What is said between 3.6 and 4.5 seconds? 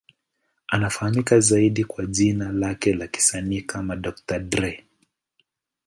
kama Dr.